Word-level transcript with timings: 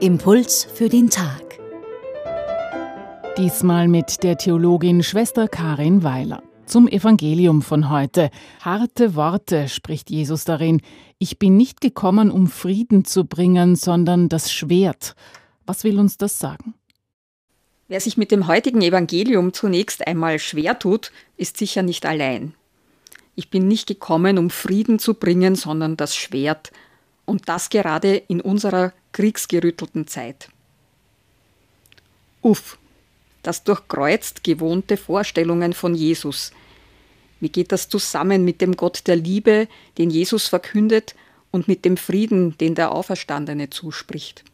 Impuls 0.00 0.64
für 0.72 0.88
den 0.88 1.10
Tag. 1.10 1.58
Diesmal 3.36 3.88
mit 3.88 4.22
der 4.22 4.38
Theologin 4.38 5.02
Schwester 5.02 5.48
Karin 5.48 6.02
Weiler. 6.02 6.42
Zum 6.64 6.88
Evangelium 6.88 7.60
von 7.60 7.90
heute. 7.90 8.30
Harte 8.62 9.14
Worte 9.14 9.68
spricht 9.68 10.08
Jesus 10.08 10.44
darin. 10.44 10.80
Ich 11.18 11.38
bin 11.38 11.58
nicht 11.58 11.82
gekommen, 11.82 12.30
um 12.30 12.46
Frieden 12.46 13.04
zu 13.04 13.26
bringen, 13.26 13.76
sondern 13.76 14.30
das 14.30 14.50
Schwert. 14.50 15.14
Was 15.66 15.84
will 15.84 15.98
uns 15.98 16.16
das 16.16 16.38
sagen? 16.38 16.72
Wer 17.90 18.00
sich 18.00 18.16
mit 18.16 18.30
dem 18.30 18.46
heutigen 18.46 18.82
Evangelium 18.82 19.52
zunächst 19.52 20.06
einmal 20.06 20.38
schwer 20.38 20.78
tut, 20.78 21.10
ist 21.36 21.56
sicher 21.56 21.82
nicht 21.82 22.06
allein. 22.06 22.54
Ich 23.34 23.50
bin 23.50 23.66
nicht 23.66 23.88
gekommen, 23.88 24.38
um 24.38 24.48
Frieden 24.48 25.00
zu 25.00 25.14
bringen, 25.14 25.56
sondern 25.56 25.96
das 25.96 26.14
Schwert. 26.14 26.70
Und 27.24 27.48
das 27.48 27.68
gerade 27.68 28.14
in 28.14 28.40
unserer 28.40 28.92
kriegsgerüttelten 29.10 30.06
Zeit. 30.06 30.50
Uff, 32.42 32.78
das 33.42 33.64
durchkreuzt 33.64 34.44
gewohnte 34.44 34.96
Vorstellungen 34.96 35.72
von 35.72 35.96
Jesus. 35.96 36.52
Wie 37.40 37.48
geht 37.48 37.72
das 37.72 37.88
zusammen 37.88 38.44
mit 38.44 38.60
dem 38.60 38.76
Gott 38.76 39.08
der 39.08 39.16
Liebe, 39.16 39.66
den 39.98 40.10
Jesus 40.10 40.46
verkündet, 40.46 41.16
und 41.50 41.66
mit 41.66 41.84
dem 41.84 41.96
Frieden, 41.96 42.56
den 42.58 42.76
der 42.76 42.92
Auferstandene 42.92 43.68
zuspricht? 43.68 44.44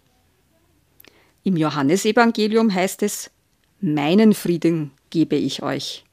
Im 1.46 1.56
Johannesevangelium 1.56 2.74
heißt 2.74 3.05
es, 3.05 3.30
Meinen 3.80 4.34
Frieden 4.34 4.91
gebe 5.10 5.36
ich 5.36 5.62
euch, 5.62 6.05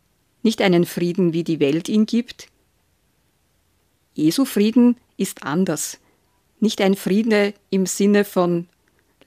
nicht 0.43 0.61
einen 0.61 0.85
Frieden, 0.85 1.33
wie 1.33 1.43
die 1.43 1.59
Welt 1.59 1.89
ihn 1.89 2.05
gibt. 2.05 2.49
Jesu 4.13 4.45
Frieden 4.45 4.95
ist 5.17 5.41
anders. 5.41 5.97
Nicht 6.59 6.81
ein 6.81 6.93
Friede 6.95 7.55
im 7.71 7.87
Sinne 7.87 8.25
von 8.25 8.67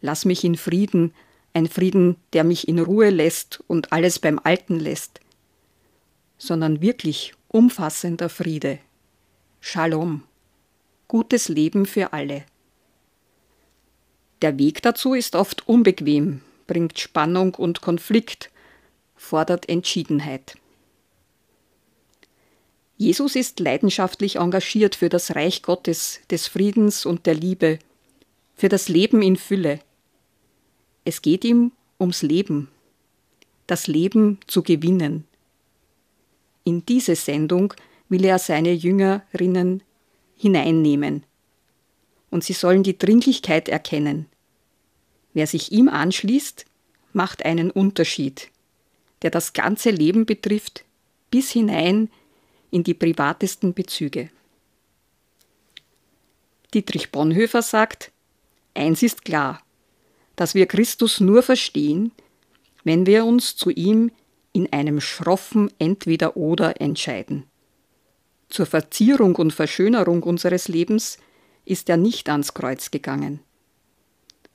Lass 0.00 0.24
mich 0.24 0.44
in 0.44 0.54
Frieden, 0.54 1.12
ein 1.54 1.66
Frieden, 1.66 2.14
der 2.34 2.44
mich 2.44 2.68
in 2.68 2.78
Ruhe 2.78 3.10
lässt 3.10 3.64
und 3.66 3.92
alles 3.92 4.20
beim 4.20 4.38
Alten 4.38 4.78
lässt, 4.78 5.18
sondern 6.38 6.80
wirklich 6.80 7.34
umfassender 7.48 8.28
Friede. 8.28 8.78
Shalom. 9.58 10.22
Gutes 11.08 11.48
Leben 11.48 11.84
für 11.84 12.12
alle. 12.12 12.44
Der 14.42 14.58
Weg 14.58 14.82
dazu 14.82 15.14
ist 15.14 15.34
oft 15.34 15.66
unbequem, 15.66 16.42
bringt 16.66 16.98
Spannung 16.98 17.54
und 17.54 17.80
Konflikt, 17.80 18.50
fordert 19.16 19.68
Entschiedenheit. 19.68 20.56
Jesus 22.98 23.36
ist 23.36 23.60
leidenschaftlich 23.60 24.36
engagiert 24.36 24.94
für 24.94 25.08
das 25.08 25.34
Reich 25.34 25.62
Gottes, 25.62 26.20
des 26.30 26.48
Friedens 26.48 27.04
und 27.04 27.26
der 27.26 27.34
Liebe, 27.34 27.78
für 28.54 28.68
das 28.68 28.88
Leben 28.88 29.20
in 29.22 29.36
Fülle. 29.36 29.80
Es 31.04 31.20
geht 31.20 31.44
ihm 31.44 31.72
ums 32.00 32.22
Leben, 32.22 32.68
das 33.66 33.86
Leben 33.86 34.38
zu 34.46 34.62
gewinnen. 34.62 35.24
In 36.64 36.84
diese 36.86 37.16
Sendung 37.16 37.74
will 38.08 38.24
er 38.24 38.38
seine 38.38 38.72
Jüngerinnen 38.72 39.82
hineinnehmen. 40.36 41.24
Und 42.36 42.44
sie 42.44 42.52
sollen 42.52 42.82
die 42.82 42.98
Dringlichkeit 42.98 43.66
erkennen. 43.66 44.26
Wer 45.32 45.46
sich 45.46 45.72
ihm 45.72 45.88
anschließt, 45.88 46.66
macht 47.14 47.46
einen 47.46 47.70
Unterschied, 47.70 48.50
der 49.22 49.30
das 49.30 49.54
ganze 49.54 49.88
Leben 49.88 50.26
betrifft, 50.26 50.84
bis 51.30 51.50
hinein 51.50 52.10
in 52.70 52.84
die 52.84 52.92
privatesten 52.92 53.72
Bezüge. 53.72 54.28
Dietrich 56.74 57.10
Bonhoeffer 57.10 57.62
sagt, 57.62 58.12
eins 58.74 59.02
ist 59.02 59.24
klar, 59.24 59.62
dass 60.36 60.54
wir 60.54 60.66
Christus 60.66 61.20
nur 61.20 61.42
verstehen, 61.42 62.12
wenn 62.84 63.06
wir 63.06 63.25
uns 63.25 63.56
zu 63.56 63.70
ihm 63.70 64.10
in 64.52 64.70
einem 64.75 65.00
schroffen 65.00 65.70
Entweder-Oder 65.78 66.82
entscheiden. 66.82 67.44
Zur 68.50 68.66
Verzierung 68.66 69.36
und 69.36 69.54
Verschönerung 69.54 70.22
unseres 70.22 70.69
Lebens 70.69 71.16
ist 71.66 71.91
er 71.91 71.99
nicht 71.99 72.31
ans 72.31 72.54
Kreuz 72.54 72.91
gegangen. 72.91 73.41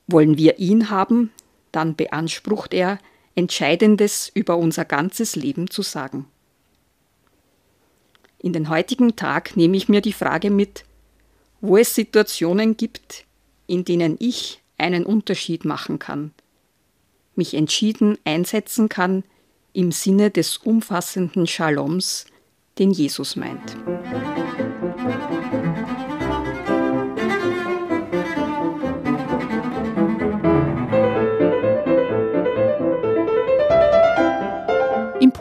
Wollen 0.07 0.37
wir 0.37 0.57
ihn 0.57 0.89
haben, 0.89 1.31
dann 1.71 1.95
beansprucht 1.95 2.73
er, 2.73 2.97
Entscheidendes 3.35 4.29
über 4.33 4.57
unser 4.57 4.83
ganzes 4.83 5.35
Leben 5.35 5.69
zu 5.69 5.83
sagen. 5.83 6.25
In 8.39 8.53
den 8.53 8.69
heutigen 8.69 9.15
Tag 9.15 9.55
nehme 9.55 9.77
ich 9.77 9.87
mir 9.87 10.01
die 10.01 10.13
Frage 10.13 10.49
mit, 10.49 10.83
wo 11.61 11.77
es 11.77 11.95
Situationen 11.95 12.75
gibt, 12.75 13.25
in 13.67 13.85
denen 13.85 14.17
ich 14.19 14.61
einen 14.77 15.05
Unterschied 15.05 15.63
machen 15.63 15.99
kann, 15.99 16.33
mich 17.35 17.53
entschieden 17.53 18.17
einsetzen 18.25 18.89
kann 18.89 19.23
im 19.73 19.91
Sinne 19.91 20.31
des 20.31 20.57
umfassenden 20.57 21.47
Shaloms, 21.47 22.25
den 22.77 22.91
Jesus 22.91 23.35
meint. 23.35 23.77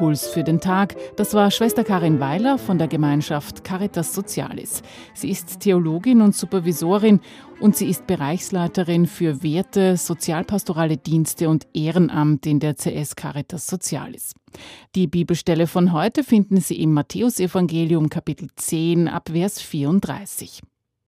Impuls 0.00 0.28
für 0.28 0.42
den 0.42 0.60
Tag. 0.60 0.96
Das 1.16 1.34
war 1.34 1.50
Schwester 1.50 1.84
Karin 1.84 2.20
Weiler 2.20 2.56
von 2.56 2.78
der 2.78 2.88
Gemeinschaft 2.88 3.64
Caritas 3.64 4.14
Socialis. 4.14 4.82
Sie 5.12 5.28
ist 5.28 5.60
Theologin 5.60 6.22
und 6.22 6.34
Supervisorin 6.34 7.20
und 7.60 7.76
sie 7.76 7.86
ist 7.86 8.06
Bereichsleiterin 8.06 9.06
für 9.06 9.42
Werte, 9.42 9.98
sozialpastorale 9.98 10.96
Dienste 10.96 11.50
und 11.50 11.66
Ehrenamt 11.74 12.46
in 12.46 12.60
der 12.60 12.76
CS 12.76 13.14
Caritas 13.14 13.66
Socialis. 13.66 14.32
Die 14.94 15.06
Bibelstelle 15.06 15.66
von 15.66 15.92
heute 15.92 16.24
finden 16.24 16.62
Sie 16.62 16.80
im 16.80 16.94
Matthäusevangelium 16.94 18.08
Kapitel 18.08 18.48
10 18.56 19.06
ab 19.06 19.28
Vers 19.30 19.60
34. 19.60 20.62